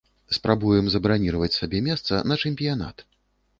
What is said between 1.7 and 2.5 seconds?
месца на